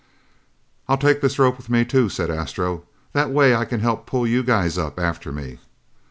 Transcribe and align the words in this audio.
"I'll 0.87 0.97
take 0.97 1.21
this 1.21 1.37
rope 1.37 1.57
with 1.57 1.69
me 1.69 1.85
too," 1.85 2.09
said 2.09 2.31
Astro. 2.31 2.85
"That 3.13 3.29
way 3.29 3.53
I 3.55 3.65
can 3.65 3.81
help 3.81 4.07
pull 4.07 4.25
you 4.25 4.41
guys 4.41 4.75
up 4.75 4.99
after 4.99 5.31
me." 5.31 5.59